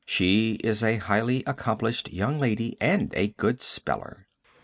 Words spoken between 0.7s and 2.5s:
a highly accomplished young